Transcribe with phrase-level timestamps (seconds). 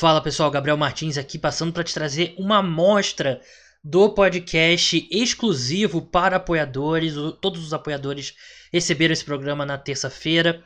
[0.00, 3.38] Fala pessoal, Gabriel Martins aqui passando para te trazer uma amostra
[3.84, 7.12] do podcast exclusivo para apoiadores.
[7.42, 8.34] Todos os apoiadores
[8.72, 10.64] receberam esse programa na terça-feira.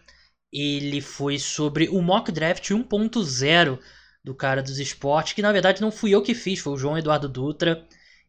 [0.53, 3.81] Ele foi sobre o Mock Draft 1.0
[4.25, 6.97] do cara dos esportes, que na verdade não fui eu que fiz, foi o João
[6.97, 7.85] Eduardo Dutra.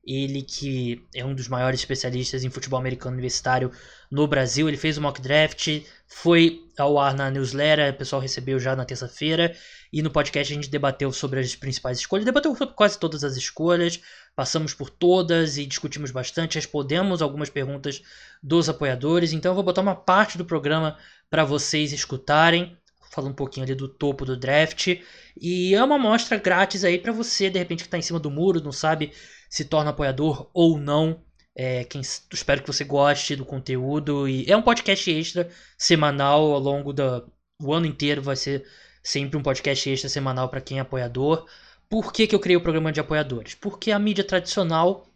[0.05, 3.71] Ele que é um dos maiores especialistas em futebol americano universitário
[4.11, 4.67] no Brasil.
[4.67, 8.85] Ele fez o mock draft, foi ao ar na newsletter, o pessoal recebeu já na
[8.85, 9.55] terça-feira.
[9.91, 13.35] E no podcast a gente debateu sobre as principais escolhas, debateu sobre quase todas as
[13.35, 13.99] escolhas,
[14.35, 18.01] passamos por todas e discutimos bastante, respondemos algumas perguntas
[18.43, 19.33] dos apoiadores.
[19.33, 20.97] Então eu vou botar uma parte do programa
[21.29, 22.77] para vocês escutarem
[23.15, 24.99] fala um pouquinho ali do topo do draft.
[25.39, 28.29] E é uma amostra grátis aí para você, de repente, que está em cima do
[28.29, 29.13] muro, não sabe
[29.49, 31.23] se torna apoiador ou não.
[31.55, 34.27] É, quem, espero que você goste do conteúdo.
[34.27, 38.21] E é um podcast extra semanal ao longo do ano inteiro.
[38.21, 38.65] Vai ser
[39.01, 41.47] sempre um podcast extra semanal para quem é apoiador.
[41.89, 43.55] Por que, que eu criei o programa de apoiadores?
[43.55, 45.07] Porque a mídia tradicional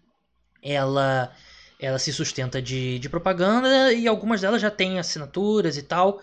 [0.61, 1.33] ela
[1.81, 6.21] ela se sustenta de, de propaganda e algumas delas já têm assinaturas e tal.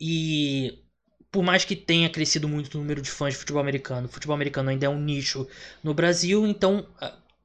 [0.00, 0.84] E
[1.30, 4.34] por mais que tenha crescido muito o número de fãs de futebol americano, o futebol
[4.34, 5.46] americano ainda é um nicho
[5.82, 6.86] no Brasil, então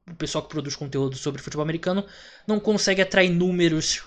[0.09, 2.05] o pessoal que produz conteúdo sobre futebol americano
[2.47, 4.03] não consegue atrair números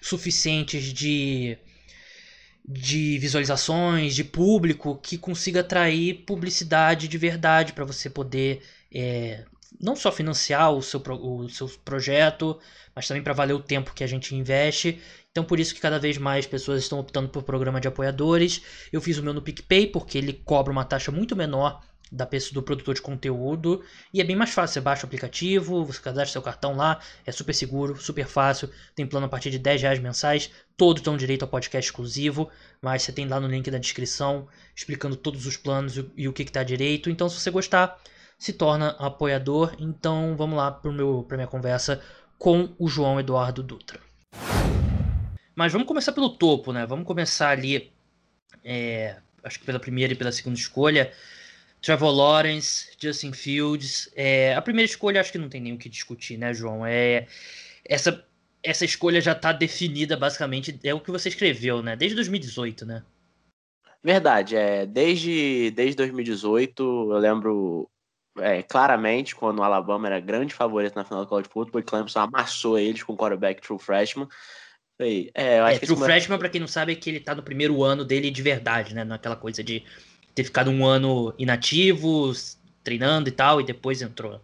[0.00, 1.58] suficientes de
[2.72, 8.62] de visualizações, de público que consiga atrair publicidade de verdade para você poder
[8.94, 9.44] é,
[9.78, 12.58] não só financiar o seu, o seu projeto,
[12.94, 15.00] mas também para valer o tempo que a gente investe.
[15.30, 18.62] Então por isso que cada vez mais pessoas estão optando por programa de apoiadores.
[18.92, 22.54] Eu fiz o meu no PicPay porque ele cobra uma taxa muito menor da pessoa
[22.54, 24.74] do produtor de conteúdo e é bem mais fácil.
[24.74, 28.68] Você baixa o aplicativo, você cadastra seu cartão lá, é super seguro, super fácil.
[28.94, 32.50] Tem plano a partir de 10 reais mensais, todos dão direito ao podcast exclusivo,
[32.82, 36.32] mas você tem lá no link da descrição explicando todos os planos e, e o
[36.32, 37.08] que está direito.
[37.08, 38.00] Então, se você gostar,
[38.40, 39.76] se torna apoiador.
[39.78, 42.02] Então, vamos lá para minha conversa
[42.38, 44.00] com o João Eduardo Dutra.
[45.54, 46.86] Mas vamos começar pelo topo, né?
[46.86, 47.92] Vamos começar ali,
[48.64, 51.12] é, acho que pela primeira e pela segunda escolha.
[51.82, 54.10] Trevor Lawrence, Justin Fields.
[54.16, 56.86] É, a primeira escolha acho que não tem nem o que discutir, né, João?
[56.86, 57.26] É,
[57.84, 58.24] essa,
[58.62, 61.94] essa escolha já está definida, basicamente, é o que você escreveu, né?
[61.94, 63.02] Desde 2018, né?
[64.02, 64.86] Verdade, é.
[64.86, 67.90] Desde, desde 2018, eu lembro
[68.42, 72.20] é, claramente quando o Alabama era grande favorito na final do college football e Clemson
[72.20, 74.28] amassou eles com o quarterback true freshman.
[74.98, 77.34] É, eu acho é, que true freshman, para quem não sabe, é que ele tá
[77.34, 79.02] no primeiro ano dele de verdade, né?
[79.04, 79.84] Naquela coisa de
[80.34, 82.32] ter ficado um ano inativo,
[82.84, 84.40] treinando e tal, e depois entrou.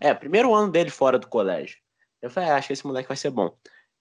[0.00, 1.78] É, primeiro ano dele fora do colégio.
[2.20, 3.54] Eu falei, ah, acho que esse moleque vai ser bom.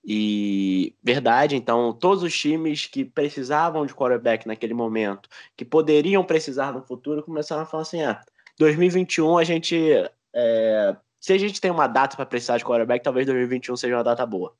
[0.03, 6.71] E verdade, então, todos os times que precisavam de quarterback naquele momento, que poderiam precisar
[6.71, 8.21] no futuro, começaram a falar assim: ah,
[8.59, 9.77] 2021 a gente.
[10.33, 14.03] É, se a gente tem uma data para precisar de quarterback, talvez 2021 seja uma
[14.03, 14.53] data boa.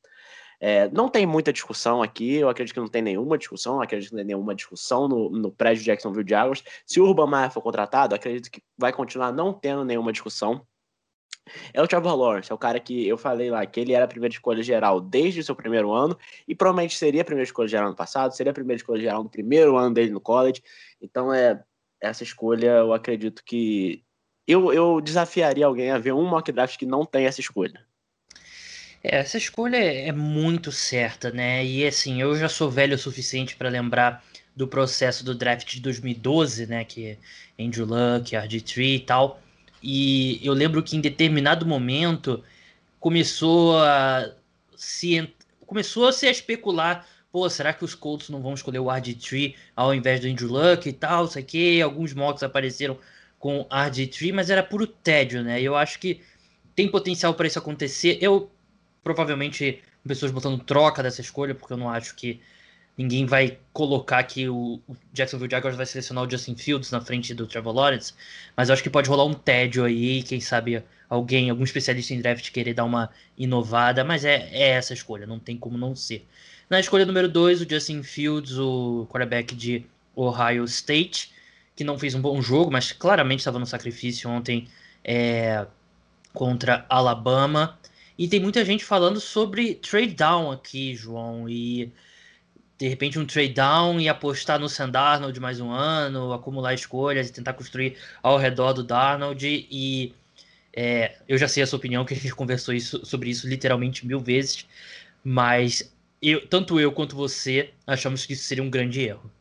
[0.62, 4.16] É, não tem muita discussão aqui, eu acredito que não tem nenhuma discussão, acredito que
[4.16, 6.64] não tem nenhuma discussão no, no prédio Jacksonville Jaguars.
[6.86, 10.66] Se o Urban Meyer for contratado, acredito que vai continuar não tendo nenhuma discussão.
[11.74, 14.08] É o Trevor Lawrence, é o cara que eu falei lá, que ele era a
[14.08, 16.18] primeira escolha geral desde o seu primeiro ano,
[16.48, 19.30] e provavelmente seria a primeira escolha geral no passado, seria a primeira escolha geral no
[19.30, 20.62] primeiro ano dele no college.
[21.02, 21.64] Então, é
[22.02, 24.04] essa escolha, eu acredito que.
[24.48, 27.86] Eu, eu desafiaria alguém a ver um mock draft que não tem essa escolha.
[29.04, 31.64] É, essa escolha é muito certa, né?
[31.64, 34.24] E assim, eu já sou velho o suficiente para lembrar
[34.56, 36.84] do processo do draft de 2012, né?
[36.84, 37.18] Que
[37.60, 39.42] Andrew Luck, RG3 e tal.
[39.82, 42.44] E eu lembro que em determinado momento
[43.00, 44.32] começou a
[44.76, 45.34] se
[45.66, 49.94] começou a se especular, pô, será que os Colts não vão escolher o RG3 ao
[49.94, 52.98] invés do Andrew Luck e tal, sei que alguns mocks apareceram
[53.38, 55.62] com RG3, mas era puro tédio, né?
[55.62, 56.22] Eu acho que
[56.76, 58.18] tem potencial para isso acontecer.
[58.22, 58.52] Eu
[59.04, 62.42] provavelmente pessoas botando troca dessa escolha, porque eu não acho que
[62.98, 64.82] ninguém vai colocar que o,
[65.14, 68.14] Jacksonville Jaguars vai selecionar o Justin Fields na frente do Trevor Lawrence,
[68.58, 72.22] mas eu acho que pode rolar um tédio aí, quem sabe alguém, algum especialista em
[72.22, 76.28] draft querer dar uma inovada, mas é, é essa escolha, não tem como não ser.
[76.70, 79.84] Na escolha número 2, o Justin Fields, o quarterback de
[80.16, 81.32] Ohio State,
[81.76, 84.68] que não fez um bom jogo, mas claramente estava no sacrifício ontem
[85.04, 85.66] é,
[86.32, 87.80] contra Alabama.
[88.16, 91.92] E tem muita gente falando sobre trade down aqui, João, e
[92.78, 97.30] de repente um trade down e apostar no Sam Darnold mais um ano, acumular escolhas
[97.30, 99.68] e tentar construir ao redor do Darnold.
[99.72, 100.14] E
[100.72, 104.06] é, eu já sei a sua opinião, que a gente conversou isso, sobre isso literalmente
[104.06, 104.68] mil vezes,
[105.24, 109.32] mas eu, tanto eu quanto você achamos que isso seria um grande erro.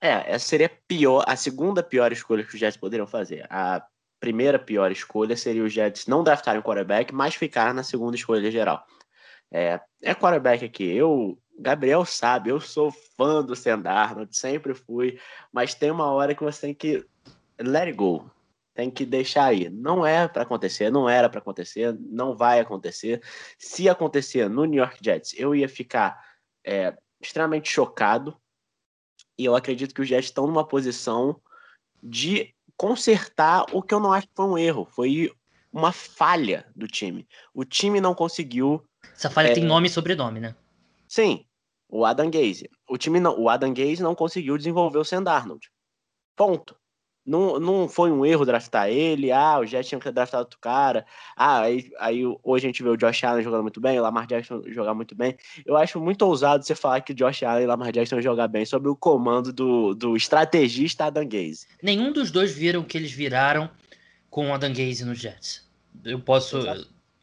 [0.00, 3.46] É, essa seria pior, a segunda pior escolha que os Jets poderiam fazer.
[3.50, 3.84] A
[4.20, 8.50] primeira pior escolha seria os Jets não draftarem o quarterback, mas ficar na segunda escolha
[8.50, 8.86] geral.
[9.50, 10.84] É, é quarterback aqui.
[10.84, 15.18] Eu, Gabriel sabe, eu sou fã do Sam Darnold, sempre fui,
[15.52, 17.06] mas tem uma hora que você tem que
[17.58, 18.30] let it go.
[18.76, 19.70] Tem que deixar aí.
[19.70, 23.22] Não é para acontecer, não era para acontecer, não vai acontecer.
[23.58, 26.22] Se acontecer no New York Jets, eu ia ficar
[26.62, 28.36] é, extremamente chocado.
[29.38, 31.40] E eu acredito que os Jets estão numa posição
[32.02, 34.84] de consertar o que eu não acho que foi um erro.
[34.84, 35.32] Foi
[35.72, 37.26] uma falha do time.
[37.54, 38.86] O time não conseguiu.
[39.10, 39.54] Essa falha é...
[39.54, 40.54] tem nome e sobrenome, né?
[41.08, 41.46] Sim,
[41.88, 42.68] o Adam Gaze.
[42.86, 45.70] O time não, o Adam Gaze não conseguiu desenvolver o Sam Darnold.
[46.36, 46.76] Ponto.
[47.26, 50.58] Não, não foi um erro draftar ele, ah, o Jets tinha que ter draftado outro
[50.60, 51.04] cara,
[51.36, 54.26] ah, aí, aí hoje a gente vê o Josh Allen jogando muito bem, o Lamar
[54.26, 55.36] Jackson jogar muito bem.
[55.64, 58.46] Eu acho muito ousado você falar que o Josh Allen e o Lamar Jackson jogar
[58.46, 61.66] bem sob o comando do, do estrategista Adam Gaze.
[61.82, 63.68] Nenhum dos dois viram que eles viraram
[64.30, 65.68] com o Adam Gaze no Jets.
[66.04, 66.58] Eu posso,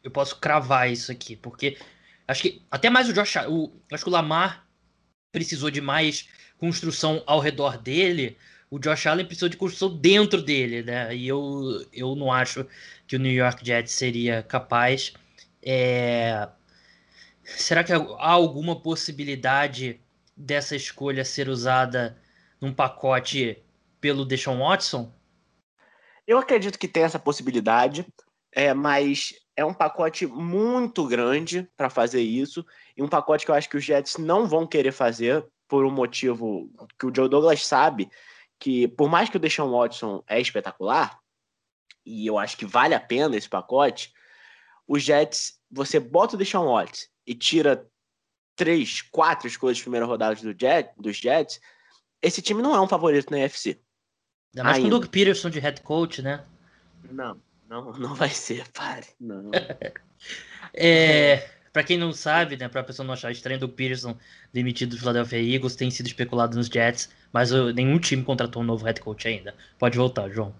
[0.02, 1.78] eu posso cravar isso aqui, porque
[2.28, 4.66] acho que até mais o Josh Allen, acho que o Lamar
[5.32, 6.28] precisou de mais
[6.58, 8.36] construção ao redor dele
[8.70, 11.14] o Josh Allen precisou de construção dentro dele, né?
[11.14, 12.66] E eu, eu não acho
[13.06, 15.12] que o New York Jets seria capaz.
[15.62, 16.48] É...
[17.42, 20.00] Será que há alguma possibilidade
[20.36, 22.16] dessa escolha ser usada
[22.60, 23.62] num pacote
[24.00, 25.12] pelo Deshaun Watson?
[26.26, 28.06] Eu acredito que tem essa possibilidade,
[28.50, 32.64] é, mas é um pacote muito grande para fazer isso
[32.96, 35.90] e um pacote que eu acho que os Jets não vão querer fazer por um
[35.90, 38.10] motivo que o Joe Douglas sabe
[38.58, 41.18] que por mais que o Deshaun Watson é espetacular,
[42.04, 44.12] e eu acho que vale a pena esse pacote,
[44.86, 47.88] os Jets, você bota o Deshaun Watson e tira
[48.56, 51.60] três, quatro escolhas de primeira rodada do Jet, dos Jets,
[52.22, 53.80] esse time não é um favorito na UFC.
[54.54, 54.88] Ainda mais Ainda.
[54.88, 56.44] com o Doug Peterson de head coach, né?
[57.10, 59.06] Não, não, não vai ser, pare.
[59.20, 59.50] Não.
[60.72, 64.16] é, para quem não sabe, né, pra pessoa não achar estranho, do Peterson
[64.52, 68.84] demitido do Philadelphia Eagles tem sido especulado nos Jets, mas nenhum time contratou um novo
[68.84, 69.52] head coach ainda.
[69.76, 70.54] Pode voltar, João.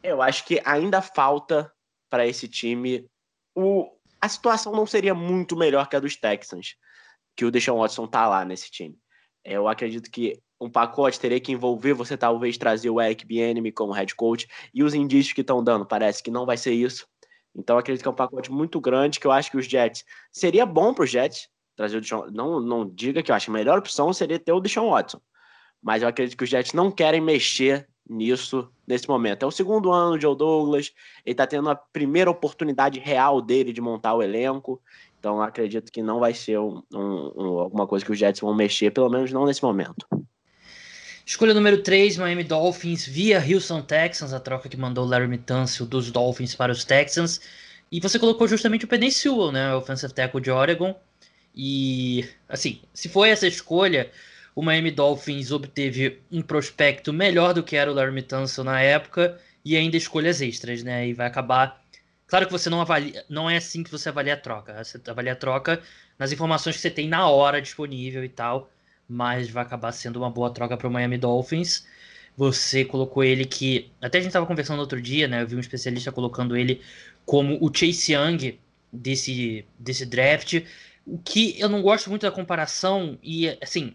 [0.00, 1.72] Eu acho que ainda falta
[2.08, 3.04] para esse time.
[3.52, 3.90] O...
[4.20, 6.76] A situação não seria muito melhor que a dos Texans,
[7.36, 8.96] que o Deshaun Watson tá lá nesse time.
[9.44, 13.92] Eu acredito que um pacote teria que envolver você talvez trazer o Eric Bieniemy como
[13.92, 17.08] head coach e os indícios que estão dando parece que não vai ser isso.
[17.58, 20.64] Então acredito que é um pacote muito grande que eu acho que os Jets seria
[20.64, 23.54] bom para os Jets trazer o Deshaun, não não diga que eu acho que a
[23.54, 25.20] melhor opção seria ter o Deshaun Watson,
[25.82, 29.42] mas eu acredito que os Jets não querem mexer nisso nesse momento.
[29.42, 30.92] É o segundo ano de Joe Douglas,
[31.26, 34.80] ele está tendo a primeira oportunidade real dele de montar o elenco.
[35.18, 38.90] Então acredito que não vai ser um, um, alguma coisa que os Jets vão mexer,
[38.92, 40.06] pelo menos não nesse momento.
[41.28, 46.10] Escolha número 3, Miami Dolphins via Houston Texans, a troca que mandou Larry Mitancio dos
[46.10, 47.38] Dolphins para os Texans.
[47.92, 50.98] E você colocou justamente o Penny Sewell, né, o offensive tackle de Oregon.
[51.54, 54.10] E, assim, se foi essa escolha,
[54.54, 59.38] o Miami Dolphins obteve um prospecto melhor do que era o Larry Mitancio na época
[59.62, 61.08] e ainda escolhas extras, né?
[61.08, 61.84] E vai acabar.
[62.26, 64.82] Claro que você não avalia, não é assim que você avalia a troca.
[64.82, 65.78] Você avalia a troca
[66.18, 68.70] nas informações que você tem na hora disponível e tal
[69.08, 71.86] mas vai acabar sendo uma boa troca para o Miami Dolphins.
[72.36, 73.90] Você colocou ele que.
[74.00, 75.42] Até a gente estava conversando outro dia, né?
[75.42, 76.82] Eu vi um especialista colocando ele
[77.24, 78.58] como o Chase Young
[78.92, 80.62] desse, desse draft.
[81.06, 83.94] O que eu não gosto muito da comparação, e assim,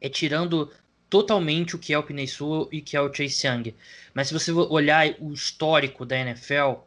[0.00, 0.72] é tirando
[1.10, 3.74] totalmente o que é o Sewell e o que é o Chase Young.
[4.14, 6.80] Mas se você olhar o histórico da NFL,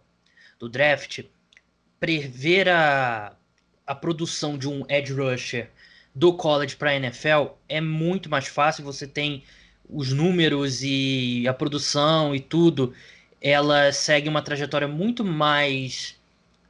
[0.59, 1.23] do draft,
[1.99, 3.35] prever a,
[3.85, 5.69] a produção de um edge rusher
[6.15, 8.85] do college para a NFL é muito mais fácil.
[8.85, 9.43] Você tem
[9.89, 12.93] os números e a produção e tudo.
[13.41, 16.15] Ela segue uma trajetória muito mais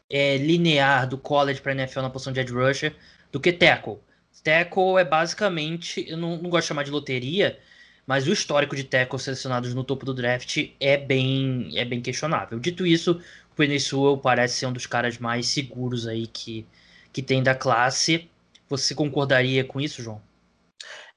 [0.09, 2.95] é, linear do college para a NFL na posição de edge rusher
[3.31, 3.99] do que tackle.
[4.43, 7.57] Tackle é basicamente, eu não, não gosto de chamar de loteria,
[8.05, 12.59] mas o histórico de tackles selecionados no topo do draft é bem, é bem questionável.
[12.59, 13.21] Dito isso,
[13.51, 13.77] o Penny
[14.21, 16.65] parece ser um dos caras mais seguros aí que,
[17.11, 18.29] que tem da classe.
[18.67, 20.21] Você concordaria com isso, João?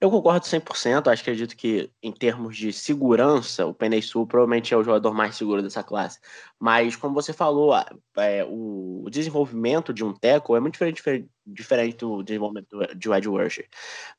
[0.00, 1.08] Eu concordo 100%.
[1.08, 5.12] Acho que acredito que, em termos de segurança, o Penei Sul provavelmente é o jogador
[5.12, 6.20] mais seguro dessa classe.
[6.58, 7.74] Mas, como você falou,
[8.16, 13.68] é, o desenvolvimento de um tackle é muito diferente, diferente do desenvolvimento de um edge.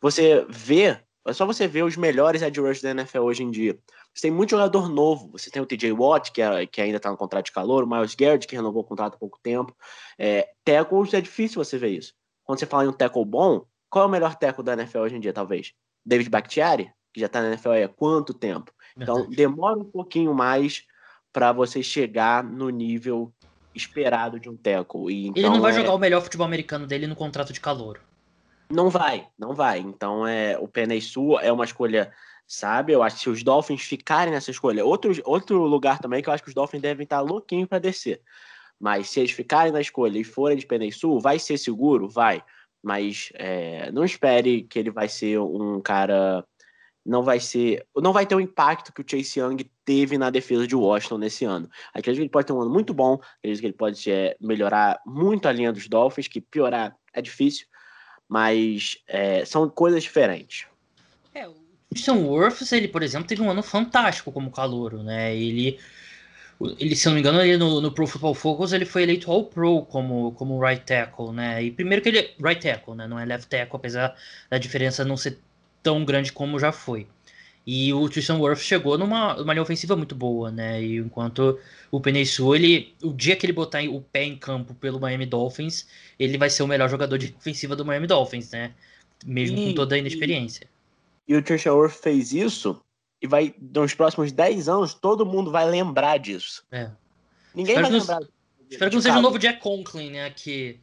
[0.01, 3.79] Você vê, é só você ver os melhores edge da NFL hoje em dia.
[4.13, 5.29] Você tem muito jogador novo.
[5.31, 7.88] Você tem o TJ Watt, que, é, que ainda está no contrato de calor, o
[7.88, 9.74] Miles Garrett, que renovou o contrato há pouco tempo.
[10.17, 12.18] É, tackles é difícil você ver isso
[12.50, 15.15] quando você fala em um tackle bom, qual é o melhor tackle da NFL hoje
[15.15, 15.72] em dia, talvez?
[16.03, 16.91] David Bakhtiari?
[17.13, 18.72] que já está na NFL há quanto tempo?
[18.98, 20.84] Então, demora um pouquinho mais
[21.32, 23.32] para você chegar no nível
[23.75, 25.13] esperado de um tackle.
[25.13, 27.62] E, então, Ele não vai é- jogar o melhor futebol americano dele no contrato de
[27.62, 28.01] calor.
[28.72, 29.77] Não vai, não vai.
[29.77, 32.12] Então, é, o Penei Sul é uma escolha
[32.48, 32.96] sábia.
[32.96, 36.34] Eu acho que se os Dolphins ficarem nessa escolha, outro, outro lugar também que eu
[36.34, 38.24] acho que os Dolphins devem estar louquinho para descer.
[38.79, 42.07] Mas se eles ficarem na escolha e forem de Penei Sul, vai ser seguro?
[42.07, 42.41] Vai.
[42.81, 46.45] Mas é, não espere que ele vai ser um cara.
[47.05, 47.86] Não vai ser.
[47.98, 51.43] Não vai ter o impacto que o Chase Young teve na defesa de Washington nesse
[51.43, 51.69] ano.
[51.93, 53.19] Acredito que ele pode ter um ano muito bom.
[53.39, 57.67] Acredito que ele pode é, melhorar muito a linha dos Dolphins, que piorar é difícil.
[58.27, 60.67] Mas é, são coisas diferentes.
[61.33, 61.55] É, o
[61.89, 65.36] Christian Wirfs, ele, por exemplo, teve um ano fantástico como calouro, né?
[65.36, 65.79] Ele,
[66.79, 69.45] ele se não me engano, ele no, no Pro Football Focus ele foi eleito All
[69.45, 71.63] Pro como, como right tackle, né?
[71.63, 73.07] E primeiro que ele é right tackle, né?
[73.07, 74.15] Não é left tackle, apesar
[74.49, 75.39] da diferença não ser
[75.81, 77.07] tão grande como já foi.
[77.65, 80.81] E o Christian Wirfs chegou numa, numa linha ofensiva muito boa, né?
[80.81, 81.59] E enquanto
[81.91, 85.25] o Penei Sul, ele, o dia que ele botar o pé em campo pelo Miami
[85.25, 85.87] Dolphins,
[86.17, 88.73] ele vai ser o melhor jogador de ofensiva do Miami Dolphins, né?
[89.25, 90.67] Mesmo E- com toda a e- inexperiência.
[91.27, 92.81] E o Trisha Worth fez isso
[93.21, 96.63] e vai, nos próximos 10 anos, todo mundo vai lembrar disso.
[96.71, 96.89] É.
[97.53, 98.29] Ninguém Espero vai não- lembrar.
[98.69, 100.29] Espero que não seja o novo Jack Conklin, né?
[100.29, 100.79] Que,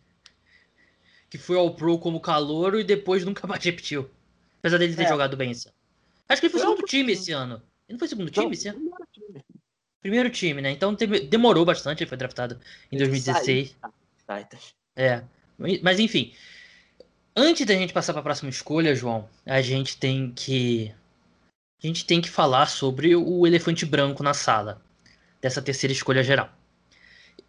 [1.30, 4.10] que foi ao Pro como calouro e depois nunca mais repetiu.
[4.58, 5.08] Apesar dele ter É.
[5.08, 5.76] jogado bem esse ano.
[6.28, 7.62] Acho que ele foi segundo time esse ano.
[7.88, 8.78] Ele não foi segundo Não, time esse ano?
[8.80, 9.44] primeiro time.
[10.02, 10.70] Primeiro time, né?
[10.72, 10.94] Então
[11.28, 12.54] demorou bastante, ele foi draftado
[12.90, 13.76] em Ele 2016.
[14.20, 14.74] Titans.
[14.96, 15.22] É.
[15.82, 16.32] Mas enfim.
[17.36, 20.92] Antes da gente passar para a próxima escolha, João, a gente tem que.
[21.82, 24.80] A gente tem que falar sobre o elefante branco na sala
[25.40, 26.50] dessa terceira escolha geral.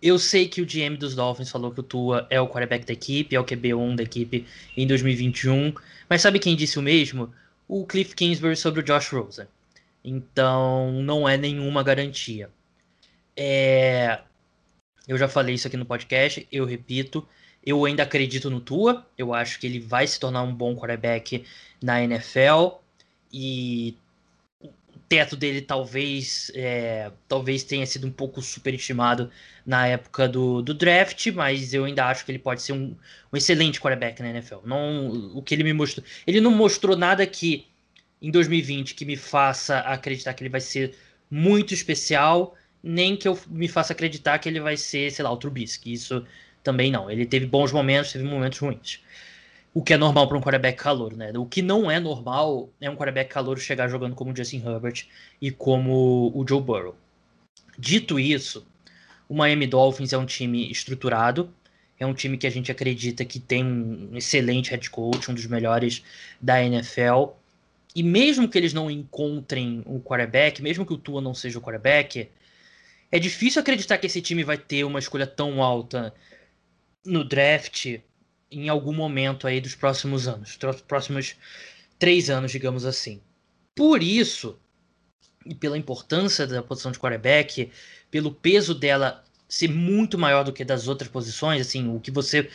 [0.02, 2.94] Eu sei que o GM dos Dolphins falou que o Tua é o quarterback da
[2.94, 5.74] equipe, é o QB1 da equipe em 2021,
[6.10, 7.34] mas sabe quem disse o mesmo?
[7.68, 9.48] O Cliff Kingsbury sobre o Josh Rosen.
[10.04, 12.50] Então, não é nenhuma garantia.
[13.36, 14.20] É...
[15.08, 17.28] Eu já falei isso aqui no podcast, eu repito,
[17.66, 21.44] eu ainda acredito no Tua, eu acho que ele vai se tornar um bom quarterback
[21.82, 22.78] na NFL
[23.32, 23.96] e
[25.10, 29.32] teto dele talvez é, talvez tenha sido um pouco superestimado
[29.66, 32.96] na época do, do draft, mas eu ainda acho que ele pode ser um,
[33.32, 34.60] um excelente quarterback na NFL.
[34.66, 37.68] Não, o que ele me mostrou, ele não mostrou nada que
[38.22, 40.96] em 2020 que me faça acreditar que ele vai ser
[41.30, 45.38] muito especial, nem que eu me faça acreditar que ele vai ser, sei lá, o
[45.38, 45.94] Trubisky.
[45.94, 46.26] Isso
[46.64, 47.10] também não.
[47.10, 49.02] Ele teve bons momentos, teve momentos ruins.
[49.78, 51.32] O que é normal para um quarterback calor, né?
[51.38, 55.06] O que não é normal é um quarterback calor chegar jogando como o Justin Herbert
[55.40, 56.96] e como o Joe Burrow.
[57.78, 58.66] Dito isso,
[59.30, 61.54] o Miami Dolphins é um time estruturado,
[62.00, 65.46] é um time que a gente acredita que tem um excelente head coach, um dos
[65.46, 66.04] melhores
[66.42, 67.34] da NFL.
[67.94, 71.62] E mesmo que eles não encontrem o quarterback, mesmo que o Tua não seja o
[71.62, 72.32] quarterback,
[73.12, 76.12] é difícil acreditar que esse time vai ter uma escolha tão alta
[77.06, 78.00] no draft
[78.52, 81.36] em algum momento aí dos próximos anos, dos próximos
[82.00, 83.22] três anos, digamos assim.
[83.76, 84.58] Por isso,
[85.46, 87.72] e pela importância da posição de quarterback,
[88.10, 92.50] pelo peso dela ser muito maior do que das outras posições, assim, o que você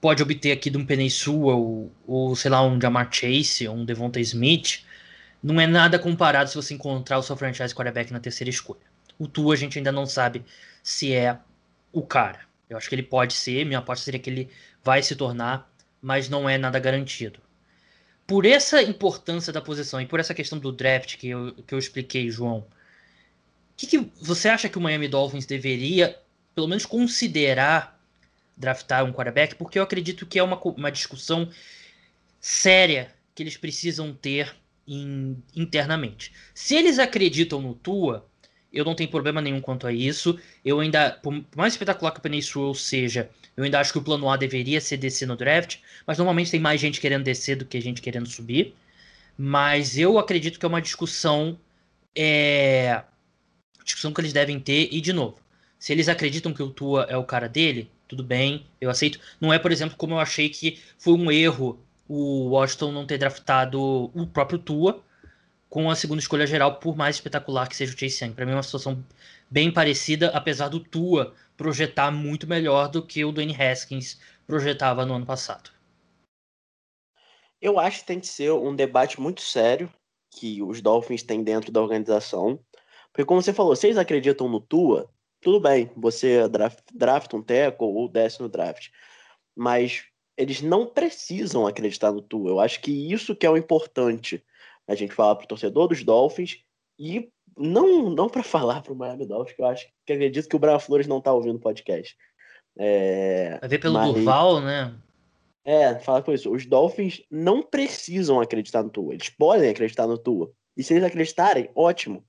[0.00, 3.84] pode obter aqui de um Penei ou, ou, sei lá, um Jamar Chase, ou um
[3.84, 4.84] Devonta Smith,
[5.42, 8.80] não é nada comparado se você encontrar o seu franchise quarterback na terceira escolha.
[9.18, 10.44] O Tua a gente ainda não sabe
[10.82, 11.38] se é
[11.92, 12.45] o cara.
[12.68, 14.50] Eu acho que ele pode ser, minha aposta seria que ele
[14.82, 15.70] vai se tornar,
[16.00, 17.40] mas não é nada garantido.
[18.26, 21.78] Por essa importância da posição e por essa questão do draft que eu, que eu
[21.78, 22.66] expliquei, João, o
[23.76, 26.18] que, que você acha que o Miami Dolphins deveria,
[26.54, 28.00] pelo menos, considerar
[28.56, 29.54] draftar um quarterback?
[29.54, 31.48] Porque eu acredito que é uma, uma discussão
[32.40, 34.56] séria que eles precisam ter
[34.88, 36.32] in, internamente.
[36.54, 38.26] Se eles acreditam no Tua,
[38.72, 40.38] eu não tenho problema nenhum quanto a isso.
[40.64, 44.02] Eu ainda, por mais espetacular que o Penny Sewell seja, eu ainda acho que o
[44.02, 47.64] plano A deveria ser descer no draft, mas normalmente tem mais gente querendo descer do
[47.64, 48.74] que gente querendo subir.
[49.38, 51.58] Mas eu acredito que é uma discussão,
[52.14, 53.02] é,
[53.84, 54.88] discussão que eles devem ter.
[54.92, 55.38] E de novo,
[55.78, 59.20] se eles acreditam que o Tua é o cara dele, tudo bem, eu aceito.
[59.40, 63.18] Não é, por exemplo, como eu achei que foi um erro o Washington não ter
[63.18, 63.80] draftado
[64.14, 65.02] o próprio Tua
[65.76, 68.32] com a segunda escolha geral, por mais espetacular que seja o Chase Young.
[68.32, 69.04] Para mim é uma situação
[69.50, 75.12] bem parecida, apesar do Tua projetar muito melhor do que o Dwayne Haskins projetava no
[75.12, 75.70] ano passado.
[77.60, 79.92] Eu acho que tem que ser um debate muito sério
[80.30, 82.58] que os Dolphins têm dentro da organização.
[83.12, 85.10] Porque, como você falou, eles acreditam no Tua,
[85.42, 88.88] tudo bem, você draft, drafta um tackle ou desce no draft.
[89.54, 90.06] Mas
[90.38, 92.48] eles não precisam acreditar no Tua.
[92.48, 94.42] Eu acho que isso que é o importante
[94.88, 96.58] A gente fala pro torcedor dos Dolphins
[96.98, 100.58] e não não para falar pro Miami Dolphins, que eu acho que acredito que o
[100.58, 102.16] Brian Flores não tá ouvindo o podcast.
[102.78, 104.94] É, Vai ver pelo mas, Durval, né?
[105.64, 106.52] É, fala com isso.
[106.52, 109.14] Os Dolphins não precisam acreditar no Tua.
[109.14, 110.52] Eles podem acreditar no Tua.
[110.76, 112.24] E se eles acreditarem, ótimo.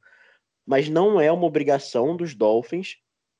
[0.65, 2.97] Mas não é uma obrigação dos Dolphins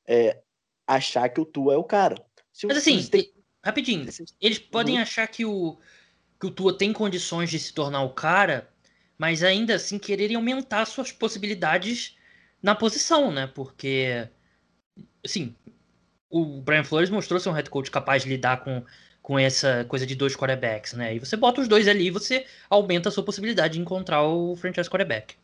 [0.08, 0.40] é,
[0.86, 2.16] achar que o Tua é o cara.
[2.54, 3.32] Se Mas assim, tem...
[3.64, 4.08] rapidinho,
[4.40, 5.02] eles podem uhum.
[5.02, 5.78] achar que o,
[6.40, 8.70] que o Tua tem condições de se tornar o cara,
[9.18, 12.18] mas ainda assim quererem aumentar suas possibilidades
[12.62, 13.48] na posição, né?
[13.48, 14.28] Porque,
[15.24, 15.56] assim,
[16.30, 18.84] o Brian Flores mostrou ser um head coach capaz de lidar com,
[19.22, 21.16] com essa coisa de dois quarterbacks, né?
[21.16, 24.56] E você bota os dois ali e você aumenta a sua possibilidade de encontrar o
[24.56, 25.36] franchise quarterback.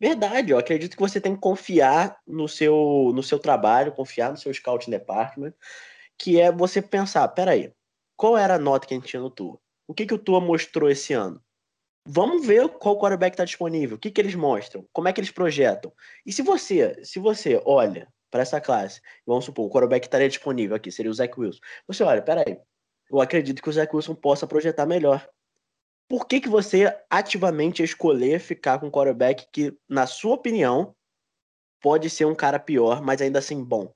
[0.00, 4.36] Verdade, eu acredito que você tem que confiar no seu, no seu trabalho, confiar no
[4.38, 5.52] seu scouting department,
[6.16, 7.70] que é você pensar, peraí,
[8.16, 9.58] qual era a nota que a gente tinha no Tua?
[9.86, 11.42] O que, que o Tua mostrou esse ano?
[12.06, 15.30] Vamos ver qual quarterback está disponível, o que, que eles mostram, como é que eles
[15.30, 15.92] projetam.
[16.24, 20.76] E se você, se você olha para essa classe, vamos supor, o quarterback estaria disponível
[20.76, 21.60] aqui, seria o Zach Wilson.
[21.86, 22.58] Você olha, peraí,
[23.10, 25.28] eu acredito que o Zach Wilson possa projetar melhor
[26.10, 30.92] por que, que você ativamente escolher ficar com um quarterback que, na sua opinião,
[31.80, 33.94] pode ser um cara pior, mas ainda assim bom?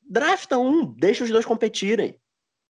[0.00, 2.16] Drafta um, deixa os dois competirem.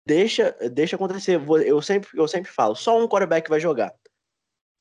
[0.05, 1.41] Deixa, deixa acontecer.
[1.65, 3.93] Eu sempre, eu sempre falo, só um quarterback vai jogar.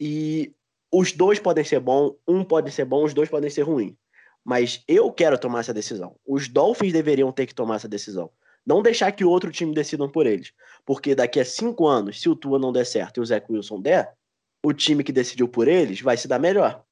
[0.01, 0.55] E
[0.91, 3.95] os dois podem ser bom, um pode ser bom, os dois podem ser ruins.
[4.43, 6.17] Mas eu quero tomar essa decisão.
[6.27, 8.31] Os Dolphins deveriam ter que tomar essa decisão.
[8.67, 10.53] Não deixar que outro time decidam por eles.
[10.85, 13.81] Porque daqui a cinco anos, se o Tua não der certo e o Zach Wilson
[13.81, 14.15] der,
[14.65, 16.83] o time que decidiu por eles vai se dar melhor.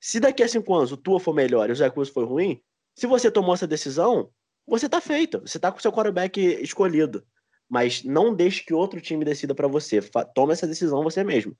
[0.00, 2.60] Se daqui a cinco anos o Tua for melhor e o Zach Wilson for ruim,
[2.96, 4.30] se você tomou essa decisão,
[4.66, 5.40] você tá feito.
[5.40, 7.24] Você tá com seu quarterback escolhido.
[7.68, 10.00] Mas não deixe que outro time decida para você.
[10.34, 11.56] Toma essa decisão você mesmo.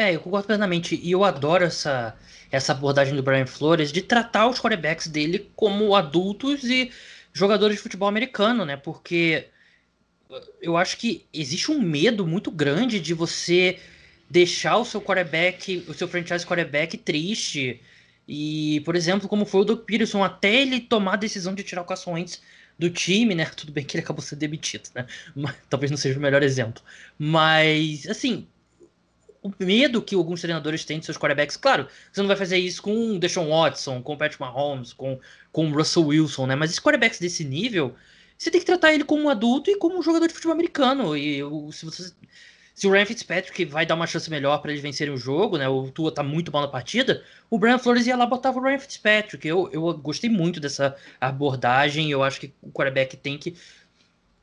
[0.00, 0.98] É, eu concordo plenamente.
[1.02, 2.16] E eu adoro essa,
[2.50, 6.90] essa abordagem do Brian Flores de tratar os quarterbacks dele como adultos e
[7.34, 8.78] jogadores de futebol americano, né?
[8.78, 9.48] Porque
[10.62, 13.78] eu acho que existe um medo muito grande de você
[14.30, 17.78] deixar o seu quarterback, o seu franchise quarterback triste.
[18.26, 21.82] E, por exemplo, como foi o Doug Peterson, até ele tomar a decisão de tirar
[21.82, 22.40] o Carson Wentz
[22.78, 23.44] do time, né?
[23.54, 25.06] Tudo bem que ele acabou sendo demitido, né?
[25.36, 26.82] Mas, talvez não seja o melhor exemplo.
[27.18, 28.48] Mas, assim,
[29.42, 31.56] o medo que alguns treinadores têm de seus quarterbacks.
[31.56, 35.18] Claro, você não vai fazer isso com o Deshaun Watson, com o Patrick Mahomes, com,
[35.50, 36.54] com o Russell Wilson, né?
[36.54, 37.94] Mas esses quarterbacks desse nível,
[38.36, 41.16] você tem que tratar ele como um adulto e como um jogador de futebol americano.
[41.16, 41.40] E
[41.72, 42.12] se você.
[42.74, 45.68] Se o Ryan Fitzpatrick vai dar uma chance melhor para eles vencerem o jogo, né?
[45.68, 47.22] O Tua tá muito mal na partida.
[47.50, 49.46] O Brian Flores ia lá botava o Ryan Fitzpatrick.
[49.46, 52.10] Eu, eu gostei muito dessa abordagem.
[52.10, 53.54] Eu acho que o quarterback tem que.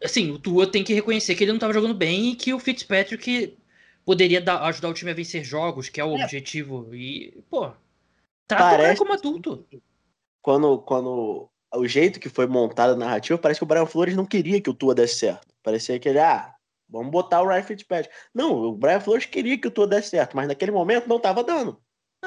[0.03, 2.59] Assim, o Tua tem que reconhecer que ele não tava jogando bem e que o
[2.59, 3.57] Fitzpatrick
[4.07, 6.23] poderia dar, ajudar o time a vencer jogos, que é o é.
[6.23, 6.95] objetivo.
[6.95, 7.69] E, pô,
[8.47, 8.93] trata parece...
[8.93, 9.67] o como adulto.
[10.41, 14.25] Quando, quando o jeito que foi montada a narrativa, parece que o Brian Flores não
[14.25, 15.53] queria que o Tua desse certo.
[15.61, 16.55] Parecia que ele, ah,
[16.87, 18.15] vamos botar o Ryan Fitzpatrick.
[18.33, 21.43] Não, o Brian Flores queria que o Tua desse certo, mas naquele momento não estava
[21.43, 21.77] dando.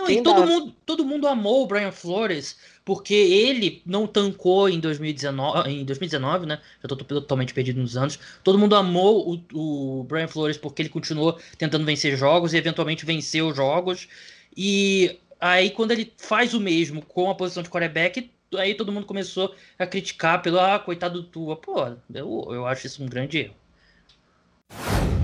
[0.00, 4.80] Não, e todo, mundo, todo mundo amou o Brian Flores porque ele não tancou em
[4.80, 6.58] 2019, em 2019, né?
[6.82, 8.18] Já tô totalmente perdido nos anos.
[8.42, 13.04] Todo mundo amou o, o Brian Flores porque ele continuou tentando vencer jogos e eventualmente
[13.04, 14.08] venceu jogos.
[14.56, 19.06] E aí, quando ele faz o mesmo com a posição de quarterback, aí todo mundo
[19.06, 21.56] começou a criticar pelo, ah, coitado do Tua.
[21.56, 25.19] Pô, eu, eu acho isso um grande erro.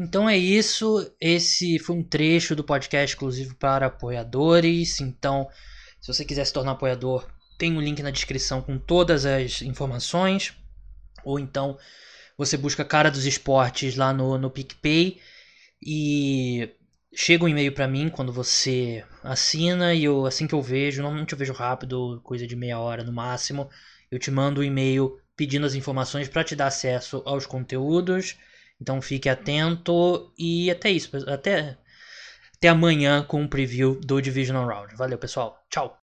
[0.00, 1.14] Então é isso.
[1.20, 4.98] Esse foi um trecho do podcast exclusivo para apoiadores.
[4.98, 5.46] Então,
[6.00, 10.54] se você quiser se tornar apoiador, tem um link na descrição com todas as informações.
[11.22, 11.76] Ou então
[12.38, 15.20] você busca Cara dos Esportes lá no, no PicPay
[15.82, 16.70] e
[17.14, 21.34] chega um e-mail para mim quando você assina e eu assim que eu vejo, normalmente
[21.34, 23.68] eu vejo rápido, coisa de meia hora no máximo,
[24.10, 28.38] eu te mando um e-mail pedindo as informações para te dar acesso aos conteúdos.
[28.80, 31.76] Então fique atento e até isso, até
[32.56, 34.94] até amanhã com um preview do Divisional Round.
[34.94, 35.64] Valeu, pessoal.
[35.70, 35.99] Tchau.